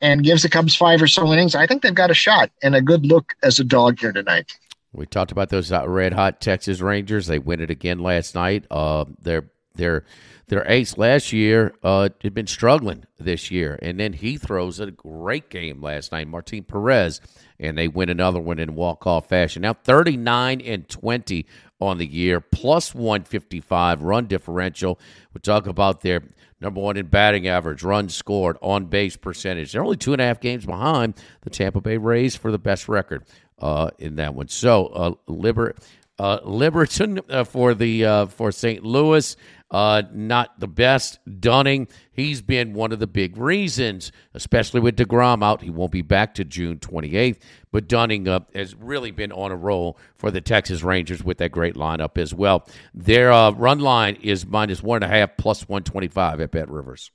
and 0.00 0.24
gives 0.24 0.44
the 0.44 0.48
Cubs 0.48 0.74
five 0.74 1.02
or 1.02 1.06
so 1.06 1.30
innings, 1.30 1.54
I 1.54 1.66
think 1.66 1.82
they've 1.82 1.94
got 1.94 2.10
a 2.10 2.14
shot 2.14 2.50
and 2.62 2.74
a 2.74 2.80
good 2.80 3.04
look 3.04 3.34
as 3.42 3.60
a 3.60 3.64
dog 3.64 4.00
here 4.00 4.12
tonight. 4.12 4.50
We 4.92 5.06
talked 5.06 5.32
about 5.32 5.48
those 5.48 5.72
uh, 5.72 5.88
red 5.88 6.12
hot 6.12 6.40
Texas 6.40 6.80
Rangers. 6.80 7.26
They 7.26 7.38
win 7.38 7.60
it 7.60 7.70
again 7.70 7.98
last 7.98 8.34
night. 8.34 8.66
Uh, 8.70 9.06
they're 9.20 9.50
their 9.74 10.04
their 10.48 10.70
ace 10.70 10.98
last 10.98 11.32
year 11.32 11.72
uh, 11.82 12.10
had 12.22 12.34
been 12.34 12.46
struggling 12.46 13.04
this 13.18 13.50
year, 13.50 13.78
and 13.80 13.98
then 13.98 14.12
he 14.12 14.36
throws 14.36 14.80
a 14.80 14.90
great 14.90 15.48
game 15.48 15.80
last 15.80 16.12
night, 16.12 16.28
Martin 16.28 16.64
Perez, 16.64 17.22
and 17.58 17.78
they 17.78 17.88
win 17.88 18.10
another 18.10 18.40
one 18.40 18.58
in 18.58 18.74
walk 18.74 19.06
off 19.06 19.30
fashion. 19.30 19.62
Now 19.62 19.72
thirty 19.72 20.16
nine 20.16 20.60
and 20.60 20.86
twenty 20.88 21.46
on 21.80 21.96
the 21.98 22.06
year, 22.06 22.40
plus 22.40 22.94
one 22.94 23.24
fifty 23.24 23.60
five 23.60 24.02
run 24.02 24.26
differential. 24.26 24.98
We 25.32 25.40
talk 25.40 25.66
about 25.66 26.02
their 26.02 26.22
number 26.60 26.80
one 26.80 26.98
in 26.98 27.06
batting 27.06 27.48
average, 27.48 27.82
runs 27.82 28.14
scored, 28.14 28.58
on 28.60 28.86
base 28.86 29.16
percentage. 29.16 29.72
They're 29.72 29.82
only 29.82 29.96
two 29.96 30.12
and 30.12 30.20
a 30.20 30.26
half 30.26 30.38
games 30.40 30.66
behind 30.66 31.14
the 31.40 31.50
Tampa 31.50 31.80
Bay 31.80 31.96
Rays 31.96 32.36
for 32.36 32.50
the 32.52 32.58
best 32.58 32.88
record 32.88 33.24
uh, 33.62 33.90
in 33.98 34.16
that 34.16 34.34
one. 34.34 34.48
So, 34.48 34.86
uh, 34.86 35.14
Liber, 35.26 35.74
uh, 36.18 36.40
Liberatore 36.40 37.22
uh, 37.30 37.44
for 37.44 37.74
the 37.74 38.04
uh, 38.04 38.26
for 38.26 38.52
St. 38.52 38.84
Louis. 38.84 39.36
Uh, 39.70 40.02
not 40.12 40.60
the 40.60 40.68
best. 40.68 41.18
Dunning, 41.40 41.88
he's 42.12 42.42
been 42.42 42.74
one 42.74 42.92
of 42.92 42.98
the 42.98 43.06
big 43.06 43.38
reasons, 43.38 44.12
especially 44.34 44.80
with 44.80 44.96
DeGrom 44.96 45.42
out. 45.42 45.62
He 45.62 45.70
won't 45.70 45.92
be 45.92 46.02
back 46.02 46.34
to 46.34 46.44
June 46.44 46.76
28th. 46.76 47.38
But 47.70 47.88
Dunning 47.88 48.26
has 48.54 48.74
really 48.74 49.12
been 49.12 49.32
on 49.32 49.50
a 49.50 49.56
roll 49.56 49.96
for 50.16 50.30
the 50.30 50.42
Texas 50.42 50.82
Rangers 50.82 51.24
with 51.24 51.38
that 51.38 51.52
great 51.52 51.74
lineup 51.74 52.18
as 52.18 52.34
well. 52.34 52.68
Their 52.92 53.30
run 53.30 53.78
line 53.78 54.16
is 54.16 54.44
minus 54.44 54.82
one 54.82 55.02
and 55.02 55.10
a 55.10 55.16
half, 55.16 55.38
plus 55.38 55.66
125 55.66 56.42
at 56.42 56.50
Bet 56.50 56.68
Rivers. 56.68 57.10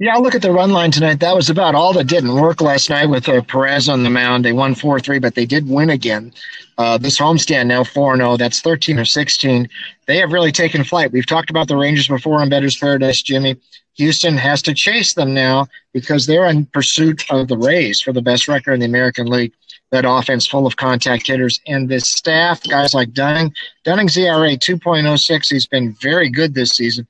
Yeah, 0.00 0.14
I'll 0.14 0.22
look 0.22 0.36
at 0.36 0.42
the 0.42 0.52
run 0.52 0.70
line 0.70 0.92
tonight. 0.92 1.18
That 1.18 1.34
was 1.34 1.50
about 1.50 1.74
all 1.74 1.92
that 1.94 2.06
didn't 2.06 2.32
work 2.32 2.60
last 2.60 2.88
night 2.88 3.06
with 3.06 3.28
uh, 3.28 3.42
Perez 3.42 3.88
on 3.88 4.04
the 4.04 4.10
mound. 4.10 4.44
They 4.44 4.52
won 4.52 4.76
4 4.76 5.00
3, 5.00 5.18
but 5.18 5.34
they 5.34 5.44
did 5.44 5.68
win 5.68 5.90
again. 5.90 6.32
Uh, 6.78 6.98
this 6.98 7.18
homestand 7.18 7.66
now 7.66 7.82
4 7.82 8.16
0. 8.16 8.36
That's 8.36 8.60
13 8.60 9.00
or 9.00 9.04
16. 9.04 9.68
They 10.06 10.18
have 10.18 10.30
really 10.30 10.52
taken 10.52 10.84
flight. 10.84 11.10
We've 11.10 11.26
talked 11.26 11.50
about 11.50 11.66
the 11.66 11.76
Rangers 11.76 12.06
before 12.06 12.40
on 12.40 12.48
Bettor's 12.48 12.76
Paradise, 12.76 13.20
Jimmy. 13.22 13.56
Houston 13.94 14.36
has 14.36 14.62
to 14.62 14.72
chase 14.72 15.14
them 15.14 15.34
now 15.34 15.66
because 15.92 16.26
they're 16.26 16.46
in 16.46 16.66
pursuit 16.66 17.24
of 17.30 17.48
the 17.48 17.58
Rays 17.58 18.00
for 18.00 18.12
the 18.12 18.22
best 18.22 18.46
record 18.46 18.74
in 18.74 18.80
the 18.80 18.86
American 18.86 19.26
League. 19.26 19.52
That 19.90 20.04
offense 20.06 20.46
full 20.46 20.66
of 20.66 20.76
contact 20.76 21.26
hitters 21.26 21.60
and 21.66 21.88
this 21.88 22.08
staff, 22.08 22.62
guys 22.62 22.94
like 22.94 23.12
Dunning. 23.14 23.52
Dunning's 23.82 24.16
ERA 24.16 24.50
2.06. 24.50 25.50
He's 25.50 25.66
been 25.66 25.96
very 26.00 26.30
good 26.30 26.54
this 26.54 26.70
season. 26.70 27.08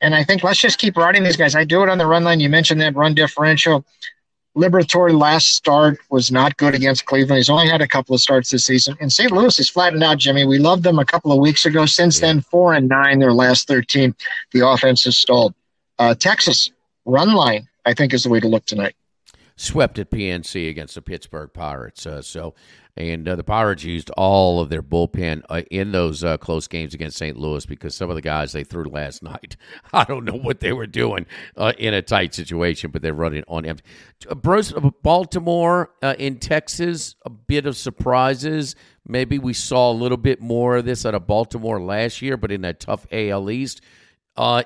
And 0.00 0.14
I 0.14 0.24
think 0.24 0.42
let's 0.42 0.58
just 0.58 0.78
keep 0.78 0.96
riding 0.96 1.22
these 1.22 1.36
guys. 1.36 1.54
I 1.54 1.64
do 1.64 1.82
it 1.82 1.88
on 1.88 1.98
the 1.98 2.06
run 2.06 2.24
line. 2.24 2.40
You 2.40 2.48
mentioned 2.48 2.80
that 2.80 2.96
run 2.96 3.14
differential. 3.14 3.84
Liberatore 4.56 5.16
last 5.16 5.48
start 5.48 5.98
was 6.10 6.32
not 6.32 6.56
good 6.56 6.74
against 6.74 7.06
Cleveland. 7.06 7.36
He's 7.38 7.50
only 7.50 7.68
had 7.68 7.80
a 7.80 7.86
couple 7.86 8.14
of 8.14 8.20
starts 8.20 8.50
this 8.50 8.66
season. 8.66 8.96
And 9.00 9.12
St. 9.12 9.30
Louis 9.30 9.58
is 9.58 9.70
flattened 9.70 10.02
out, 10.02 10.18
Jimmy. 10.18 10.44
We 10.44 10.58
loved 10.58 10.82
them 10.82 10.98
a 10.98 11.04
couple 11.04 11.30
of 11.30 11.38
weeks 11.38 11.64
ago. 11.64 11.86
Since 11.86 12.20
then, 12.20 12.40
four 12.40 12.74
and 12.74 12.88
nine, 12.88 13.20
their 13.20 13.32
last 13.32 13.68
13. 13.68 14.14
The 14.52 14.66
offense 14.66 15.04
has 15.04 15.18
stalled. 15.18 15.54
Uh, 15.98 16.14
Texas, 16.14 16.70
run 17.04 17.32
line, 17.34 17.68
I 17.86 17.94
think, 17.94 18.12
is 18.12 18.24
the 18.24 18.28
way 18.28 18.40
to 18.40 18.48
look 18.48 18.64
tonight. 18.66 18.96
Swept 19.56 19.98
at 19.98 20.10
PNC 20.10 20.68
against 20.68 20.94
the 20.94 21.02
Pittsburgh 21.02 21.52
Pirates. 21.52 22.06
Uh, 22.06 22.22
so 22.22 22.54
and 23.00 23.26
uh, 23.26 23.34
the 23.34 23.42
Pirates 23.42 23.82
used 23.82 24.10
all 24.10 24.60
of 24.60 24.68
their 24.68 24.82
bullpen 24.82 25.42
uh, 25.48 25.62
in 25.70 25.92
those 25.92 26.22
uh, 26.22 26.36
close 26.36 26.68
games 26.68 26.92
against 26.92 27.16
St. 27.16 27.36
Louis 27.36 27.64
because 27.64 27.94
some 27.94 28.10
of 28.10 28.16
the 28.16 28.22
guys 28.22 28.52
they 28.52 28.62
threw 28.62 28.84
last 28.84 29.22
night, 29.22 29.56
I 29.92 30.04
don't 30.04 30.24
know 30.24 30.36
what 30.36 30.60
they 30.60 30.72
were 30.72 30.86
doing 30.86 31.26
uh, 31.56 31.72
in 31.78 31.94
a 31.94 32.02
tight 32.02 32.34
situation, 32.34 32.90
but 32.90 33.00
they're 33.00 33.14
running 33.14 33.44
on 33.48 33.64
empty. 33.64 33.84
Uh, 34.28 34.34
uh, 34.34 34.90
Baltimore 35.02 35.90
in 36.18 36.38
Texas, 36.38 37.16
a 37.24 37.30
bit 37.30 37.64
of 37.64 37.76
surprises. 37.76 38.76
Maybe 39.06 39.38
we 39.38 39.54
saw 39.54 39.90
a 39.90 39.94
little 39.94 40.18
bit 40.18 40.42
more 40.42 40.76
of 40.76 40.84
this 40.84 41.06
out 41.06 41.14
of 41.14 41.26
Baltimore 41.26 41.80
last 41.80 42.20
year, 42.20 42.36
but 42.36 42.52
in 42.52 42.60
that 42.62 42.80
tough 42.80 43.06
AL 43.10 43.50
East, 43.50 43.80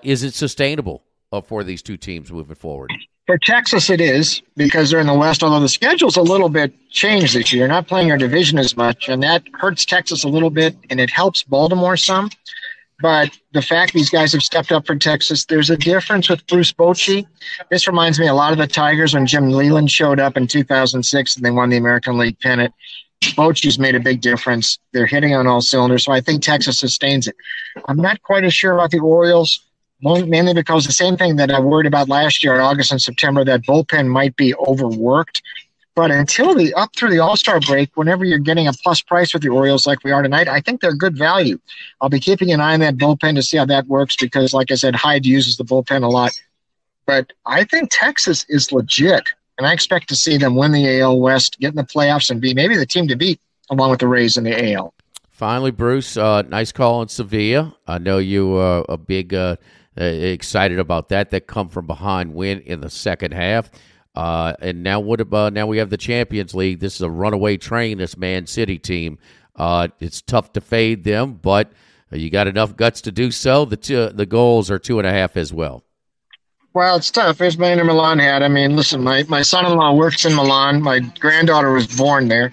is 0.02 0.24
it 0.24 0.34
sustainable 0.34 1.04
for 1.44 1.62
these 1.62 1.82
two 1.82 1.96
teams 1.96 2.32
moving 2.32 2.56
forward? 2.56 2.90
For 3.26 3.38
Texas, 3.38 3.88
it 3.88 4.02
is 4.02 4.42
because 4.54 4.90
they're 4.90 5.00
in 5.00 5.06
the 5.06 5.14
West, 5.14 5.42
although 5.42 5.60
the 5.60 5.68
schedule's 5.68 6.18
a 6.18 6.22
little 6.22 6.50
bit 6.50 6.74
changed 6.90 7.34
this 7.34 7.52
year. 7.54 7.62
They're 7.62 7.68
Not 7.68 7.88
playing 7.88 8.08
your 8.08 8.18
division 8.18 8.58
as 8.58 8.76
much, 8.76 9.08
and 9.08 9.22
that 9.22 9.44
hurts 9.54 9.86
Texas 9.86 10.24
a 10.24 10.28
little 10.28 10.50
bit, 10.50 10.76
and 10.90 11.00
it 11.00 11.08
helps 11.08 11.42
Baltimore 11.42 11.96
some. 11.96 12.28
But 13.00 13.36
the 13.52 13.62
fact 13.62 13.94
these 13.94 14.10
guys 14.10 14.32
have 14.32 14.42
stepped 14.42 14.72
up 14.72 14.86
for 14.86 14.94
Texas, 14.96 15.46
there's 15.46 15.70
a 15.70 15.76
difference 15.76 16.28
with 16.28 16.46
Bruce 16.46 16.72
Bochy. 16.72 17.26
This 17.70 17.86
reminds 17.86 18.20
me 18.20 18.28
a 18.28 18.34
lot 18.34 18.52
of 18.52 18.58
the 18.58 18.66
Tigers 18.66 19.14
when 19.14 19.26
Jim 19.26 19.50
Leyland 19.50 19.90
showed 19.90 20.20
up 20.20 20.36
in 20.36 20.46
2006 20.46 21.36
and 21.36 21.44
they 21.44 21.50
won 21.50 21.70
the 21.70 21.76
American 21.76 22.18
League 22.18 22.38
pennant. 22.40 22.72
Bochy's 23.22 23.78
made 23.78 23.94
a 23.94 24.00
big 24.00 24.20
difference. 24.20 24.78
They're 24.92 25.06
hitting 25.06 25.34
on 25.34 25.46
all 25.46 25.60
cylinders, 25.60 26.04
so 26.04 26.12
I 26.12 26.20
think 26.20 26.42
Texas 26.42 26.78
sustains 26.78 27.26
it. 27.26 27.34
I'm 27.88 27.96
not 27.96 28.22
quite 28.22 28.44
as 28.44 28.54
sure 28.54 28.74
about 28.74 28.90
the 28.90 29.00
Orioles 29.00 29.60
mainly 30.04 30.52
because 30.52 30.86
the 30.86 30.92
same 30.92 31.16
thing 31.16 31.36
that 31.36 31.50
I 31.50 31.60
worried 31.60 31.86
about 31.86 32.08
last 32.08 32.44
year 32.44 32.54
in 32.54 32.60
August 32.60 32.92
and 32.92 33.00
September, 33.00 33.44
that 33.44 33.62
bullpen 33.62 34.08
might 34.08 34.36
be 34.36 34.54
overworked. 34.54 35.42
But 35.94 36.10
until 36.10 36.54
the 36.54 36.74
up 36.74 36.94
through 36.96 37.10
the 37.10 37.20
All 37.20 37.36
Star 37.36 37.60
break, 37.60 37.90
whenever 37.96 38.24
you're 38.24 38.38
getting 38.38 38.66
a 38.66 38.72
plus 38.72 39.00
price 39.00 39.32
with 39.32 39.42
the 39.42 39.48
Orioles 39.48 39.86
like 39.86 40.02
we 40.04 40.10
are 40.10 40.22
tonight, 40.22 40.48
I 40.48 40.60
think 40.60 40.80
they're 40.80 40.94
good 40.94 41.16
value. 41.16 41.58
I'll 42.00 42.08
be 42.08 42.20
keeping 42.20 42.52
an 42.52 42.60
eye 42.60 42.74
on 42.74 42.80
that 42.80 42.96
bullpen 42.96 43.36
to 43.36 43.42
see 43.42 43.56
how 43.56 43.64
that 43.66 43.86
works 43.86 44.16
because, 44.16 44.52
like 44.52 44.70
I 44.72 44.74
said, 44.74 44.96
Hyde 44.96 45.24
uses 45.24 45.56
the 45.56 45.64
bullpen 45.64 46.02
a 46.02 46.08
lot. 46.08 46.32
But 47.06 47.32
I 47.46 47.64
think 47.64 47.90
Texas 47.92 48.44
is 48.48 48.72
legit, 48.72 49.28
and 49.56 49.66
I 49.66 49.72
expect 49.72 50.08
to 50.08 50.16
see 50.16 50.36
them 50.36 50.56
win 50.56 50.72
the 50.72 51.00
AL 51.00 51.20
West, 51.20 51.58
get 51.60 51.68
in 51.68 51.76
the 51.76 51.84
playoffs, 51.84 52.28
and 52.28 52.40
be 52.40 52.54
maybe 52.54 52.76
the 52.76 52.86
team 52.86 53.06
to 53.08 53.16
beat 53.16 53.40
along 53.70 53.90
with 53.90 54.00
the 54.00 54.08
Rays 54.08 54.36
in 54.36 54.44
the 54.44 54.74
AL. 54.74 54.92
Finally, 55.30 55.70
Bruce, 55.72 56.16
uh, 56.16 56.42
nice 56.42 56.72
call 56.72 57.00
on 57.00 57.08
Sevilla. 57.08 57.74
I 57.86 57.98
know 57.98 58.18
you 58.18 58.56
are 58.56 58.84
a 58.88 58.96
big. 58.96 59.32
Uh, 59.32 59.56
uh, 59.98 60.04
excited 60.04 60.78
about 60.78 61.08
that. 61.10 61.30
That 61.30 61.46
come 61.46 61.68
from 61.68 61.86
behind 61.86 62.34
win 62.34 62.60
in 62.60 62.80
the 62.80 62.90
second 62.90 63.32
half. 63.32 63.70
Uh, 64.14 64.54
and 64.60 64.82
now 64.82 65.00
what 65.00 65.20
about 65.20 65.52
now 65.52 65.66
we 65.66 65.78
have 65.78 65.90
the 65.90 65.96
Champions 65.96 66.54
League. 66.54 66.80
This 66.80 66.94
is 66.94 67.02
a 67.02 67.10
runaway 67.10 67.56
train. 67.56 67.98
This 67.98 68.16
Man 68.16 68.46
City 68.46 68.78
team. 68.78 69.18
Uh, 69.56 69.88
it's 70.00 70.20
tough 70.20 70.52
to 70.52 70.60
fade 70.60 71.04
them, 71.04 71.34
but 71.34 71.72
you 72.10 72.30
got 72.30 72.46
enough 72.46 72.76
guts 72.76 73.00
to 73.02 73.12
do 73.12 73.30
so. 73.30 73.64
The 73.64 73.76
two, 73.76 74.08
the 74.08 74.26
goals 74.26 74.70
are 74.70 74.78
two 74.78 74.98
and 74.98 75.06
a 75.06 75.10
half 75.10 75.36
as 75.36 75.52
well. 75.52 75.84
Well, 76.72 76.96
it's 76.96 77.10
tough. 77.10 77.40
As 77.40 77.56
my 77.56 77.70
Inter 77.70 77.84
Milan 77.84 78.18
had. 78.18 78.42
I 78.42 78.48
mean, 78.48 78.74
listen, 78.74 79.02
my, 79.02 79.22
my 79.28 79.42
son-in-law 79.42 79.94
works 79.94 80.24
in 80.24 80.34
Milan. 80.34 80.82
My 80.82 80.98
granddaughter 80.98 81.72
was 81.72 81.86
born 81.86 82.26
there, 82.26 82.50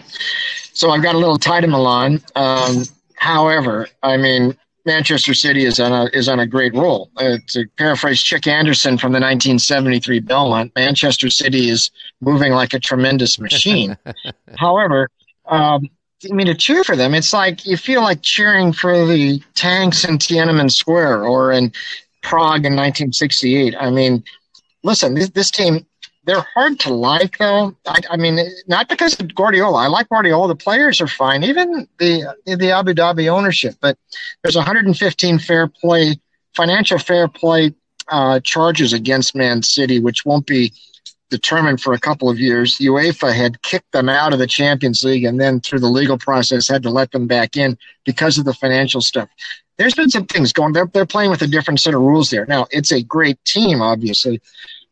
so 0.74 0.91
I've 0.91 1.01
got 1.01 1.15
a 1.15 1.17
little 1.17 1.38
tie 1.38 1.62
to 1.62 1.67
Milan. 1.67 2.21
Um, 2.36 2.83
however, 3.15 3.88
I 4.03 4.17
mean, 4.17 4.55
Manchester 4.85 5.33
City 5.33 5.65
is 5.65 5.79
on 5.79 5.91
a 5.91 6.05
is 6.13 6.27
on 6.27 6.39
a 6.39 6.47
great 6.47 6.73
roll. 6.73 7.09
Uh, 7.17 7.38
to 7.50 7.67
paraphrase 7.77 8.19
Chic 8.19 8.47
Anderson 8.47 8.97
from 8.97 9.11
the 9.11 9.19
1973 9.19 10.19
Belmont, 10.19 10.71
Manchester 10.75 11.29
City 11.29 11.69
is 11.69 11.91
moving 12.19 12.53
like 12.53 12.73
a 12.73 12.79
tremendous 12.79 13.39
machine. 13.39 13.97
However, 14.57 15.09
um, 15.47 15.89
I 16.29 16.33
mean 16.33 16.47
to 16.47 16.55
cheer 16.55 16.83
for 16.83 16.95
them, 16.95 17.13
it's 17.13 17.33
like 17.33 17.65
you 17.65 17.77
feel 17.77 18.01
like 18.01 18.21
cheering 18.21 18.73
for 18.73 19.05
the 19.05 19.41
tanks 19.55 20.03
in 20.03 20.17
Tiananmen 20.17 20.71
Square 20.71 21.25
or 21.25 21.51
in 21.51 21.71
Prague 22.21 22.65
in 22.65 22.75
1968. 22.75 23.75
I 23.79 23.89
mean, 23.89 24.23
listen, 24.83 25.15
this, 25.15 25.29
this 25.29 25.51
team 25.51 25.85
they're 26.31 26.47
hard 26.53 26.79
to 26.79 26.93
like, 26.93 27.38
though. 27.39 27.75
I, 27.85 28.00
I, 28.11 28.15
mean, 28.15 28.39
not 28.65 28.88
because 28.88 29.19
of 29.19 29.35
Guardiola. 29.35 29.83
I 29.83 29.88
like 29.88 30.07
Guardiola. 30.07 30.47
The 30.47 30.55
players 30.55 31.01
are 31.01 31.07
fine, 31.07 31.43
even 31.43 31.89
the 31.97 32.33
the 32.45 32.71
Abu 32.71 32.93
Dhabi 32.93 33.27
ownership. 33.27 33.75
But 33.81 33.97
there's 34.41 34.55
115 34.55 35.39
fair 35.39 35.67
play, 35.67 36.15
financial 36.55 37.00
fair 37.00 37.27
play 37.27 37.73
uh, 38.07 38.39
charges 38.45 38.93
against 38.93 39.35
Man 39.35 39.61
City, 39.61 40.00
which 40.00 40.23
won't 40.25 40.45
be 40.45 40.71
determined 41.29 41.81
for 41.81 41.91
a 41.91 42.00
couple 42.00 42.29
of 42.29 42.39
years. 42.39 42.77
UEFA 42.77 43.33
had 43.33 43.61
kicked 43.61 43.91
them 43.91 44.07
out 44.07 44.31
of 44.31 44.39
the 44.39 44.47
Champions 44.47 45.03
League, 45.03 45.25
and 45.25 45.38
then 45.38 45.59
through 45.59 45.79
the 45.79 45.89
legal 45.89 46.17
process, 46.17 46.69
had 46.69 46.83
to 46.83 46.89
let 46.89 47.11
them 47.11 47.27
back 47.27 47.57
in 47.57 47.77
because 48.05 48.38
of 48.38 48.45
the 48.45 48.53
financial 48.53 49.01
stuff. 49.01 49.27
There's 49.75 49.95
been 49.95 50.09
some 50.09 50.27
things 50.27 50.53
going. 50.53 50.71
They're 50.71 50.89
they're 50.93 51.05
playing 51.05 51.31
with 51.31 51.41
a 51.41 51.47
different 51.47 51.81
set 51.81 51.93
of 51.93 52.00
rules 52.00 52.29
there. 52.29 52.45
Now 52.45 52.67
it's 52.71 52.93
a 52.93 53.03
great 53.03 53.43
team, 53.43 53.81
obviously 53.81 54.39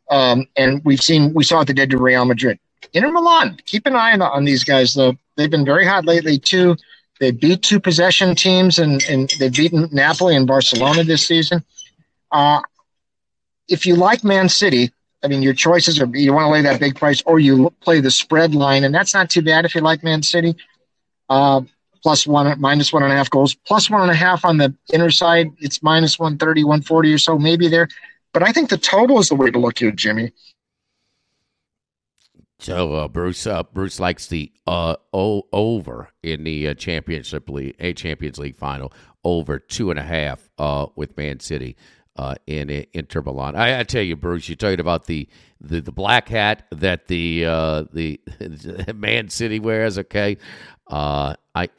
um, 0.10 0.48
and 0.56 0.82
we've 0.84 1.02
seen 1.02 1.34
we 1.34 1.44
saw 1.44 1.58
what 1.58 1.68
they 1.68 1.74
did 1.74 1.90
to 1.92 1.98
Real 1.98 2.26
Madrid. 2.26 2.60
Inter 2.94 3.12
Milan, 3.12 3.58
keep 3.66 3.86
an 3.86 3.96
eye 3.96 4.14
on, 4.14 4.22
on 4.22 4.46
these 4.46 4.64
guys 4.64 4.94
though. 4.94 5.16
They've 5.36 5.50
been 5.50 5.66
very 5.66 5.86
hot 5.86 6.06
lately 6.06 6.40
too. 6.40 6.76
They 7.20 7.32
beat 7.32 7.62
two 7.64 7.80
possession 7.80 8.36
teams 8.36 8.80
and, 8.80 9.04
and 9.10 9.30
they've 9.40 9.54
beaten 9.54 9.90
Napoli 9.92 10.36
and 10.36 10.48
Barcelona 10.48 11.04
this 11.04 11.28
season. 11.28 11.64
Uh, 12.32 12.62
if 13.68 13.86
you 13.86 13.96
like 13.96 14.24
Man 14.24 14.50
City, 14.50 14.92
I 15.24 15.28
mean, 15.28 15.42
your 15.42 15.54
choices 15.54 16.00
are 16.00 16.08
you 16.08 16.34
want 16.34 16.46
to 16.46 16.52
lay 16.52 16.62
that 16.62 16.80
big 16.80 16.96
price 16.96 17.22
or 17.26 17.40
you 17.40 17.72
play 17.82 18.00
the 18.00 18.12
spread 18.12 18.56
line, 18.56 18.84
and 18.84 18.96
that's 18.96 19.14
not 19.14 19.30
too 19.30 19.42
bad 19.42 19.66
if 19.66 19.76
you 19.76 19.82
like 19.82 20.04
Man 20.04 20.24
City. 20.24 20.56
Uh, 21.28 21.62
plus 22.02 22.26
one, 22.26 22.60
minus 22.60 22.94
one 22.94 23.04
and 23.04 23.12
a 23.12 23.16
half 23.16 23.30
goals, 23.30 23.54
plus 23.54 23.90
one 23.90 24.02
and 24.02 24.12
a 24.12 24.16
half 24.16 24.46
on 24.46 24.58
the 24.58 24.74
Inter 24.90 25.10
side. 25.10 25.48
It's 25.60 25.84
minus 25.84 26.18
130, 26.18 26.64
140 26.64 27.14
or 27.14 27.18
so, 27.18 27.38
maybe 27.38 27.68
there. 27.68 27.90
But 28.34 28.44
I 28.44 28.52
think 28.52 28.70
the 28.70 28.78
total 28.78 29.20
is 29.20 29.30
the 29.30 29.36
way 29.36 29.50
to 29.52 29.60
look 29.60 29.80
here, 29.80 29.92
Jimmy. 29.92 30.32
So 32.60 32.94
uh, 32.94 33.08
Bruce, 33.08 33.48
uh, 33.48 33.64
Bruce 33.64 34.00
likes 34.02 34.28
the 34.28 34.52
uh, 34.68 34.98
o- 35.14 35.48
over 35.54 36.10
in 36.22 36.44
the 36.44 36.68
uh, 36.68 36.74
championship 36.74 37.50
league, 37.50 37.76
a 37.80 37.94
Champions 37.94 38.38
League 38.38 38.58
final, 38.58 38.92
over 39.24 39.60
two 39.60 39.92
and 39.92 40.00
a 40.00 40.04
half 40.04 40.50
uh, 40.58 40.88
with 40.96 41.16
Man 41.16 41.40
City 41.40 41.78
uh, 42.18 42.36
in 42.48 42.86
Inter 42.92 43.22
Milan. 43.22 43.56
I, 43.56 43.80
I, 43.80 43.84
tell 43.84 44.02
you, 44.04 44.18
Bruce, 44.18 44.50
you 44.50 44.58
talking 44.58 44.82
about 44.82 45.06
the, 45.06 45.30
the, 45.62 45.80
the 45.80 45.94
black 45.94 46.28
hat 46.28 46.68
that 46.72 47.08
the 47.08 47.44
the 47.94 48.94
Man 48.94 49.30
City 49.30 49.62
wears. 49.62 49.98
Okay, 49.98 50.38
I 50.90 51.70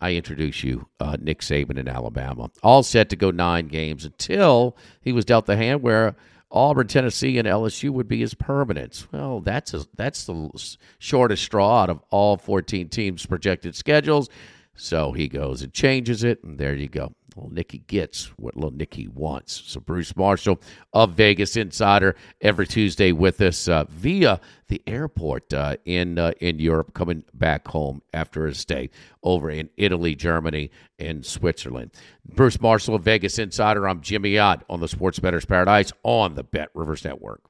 I 0.00 0.14
introduce 0.14 0.62
you 0.62 0.88
uh, 1.00 1.16
Nick 1.20 1.40
Saban 1.40 1.78
in 1.78 1.88
Alabama, 1.88 2.50
all 2.62 2.82
set 2.82 3.08
to 3.10 3.16
go 3.16 3.30
nine 3.30 3.68
games 3.68 4.04
until 4.04 4.76
he 5.00 5.12
was 5.12 5.24
dealt 5.24 5.46
the 5.46 5.56
hand 5.56 5.82
where 5.82 6.14
Auburn, 6.50 6.86
Tennessee, 6.86 7.36
and 7.38 7.48
LSU 7.48 7.90
would 7.90 8.06
be 8.06 8.20
his 8.20 8.34
permanents. 8.34 9.06
Well, 9.10 9.40
that's 9.40 9.74
a, 9.74 9.84
that's 9.96 10.24
the 10.24 10.50
shortest 10.98 11.42
straw 11.42 11.82
out 11.82 11.90
of 11.90 12.00
all 12.10 12.36
14 12.36 12.88
teams' 12.88 13.26
projected 13.26 13.74
schedules. 13.74 14.28
So 14.76 15.12
he 15.12 15.28
goes 15.28 15.62
and 15.62 15.72
changes 15.72 16.24
it, 16.24 16.42
and 16.42 16.58
there 16.58 16.74
you 16.74 16.88
go. 16.88 17.14
Little 17.36 17.52
Nicky 17.52 17.78
gets 17.78 18.26
what 18.38 18.54
little 18.54 18.70
Nicky 18.70 19.08
wants. 19.08 19.62
So 19.66 19.80
Bruce 19.80 20.14
Marshall 20.16 20.60
of 20.92 21.12
Vegas 21.12 21.56
Insider 21.56 22.14
every 22.40 22.66
Tuesday 22.66 23.10
with 23.10 23.40
us 23.40 23.66
uh, 23.66 23.84
via 23.88 24.40
the 24.68 24.80
airport 24.86 25.52
uh, 25.52 25.76
in 25.84 26.18
uh, 26.18 26.32
in 26.40 26.60
Europe, 26.60 26.94
coming 26.94 27.24
back 27.34 27.66
home 27.68 28.02
after 28.12 28.46
a 28.46 28.54
stay 28.54 28.90
over 29.22 29.50
in 29.50 29.68
Italy, 29.76 30.14
Germany, 30.14 30.70
and 30.98 31.26
Switzerland. 31.26 31.90
Bruce 32.24 32.60
Marshall 32.60 32.94
of 32.94 33.02
Vegas 33.02 33.38
Insider. 33.38 33.88
I'm 33.88 34.00
Jimmy 34.00 34.38
Ott 34.38 34.64
on 34.70 34.80
the 34.80 34.88
Sports 34.88 35.18
Bettor's 35.18 35.44
Paradise 35.44 35.92
on 36.04 36.34
the 36.36 36.44
Bet 36.44 36.68
Rivers 36.74 37.04
Network. 37.04 37.42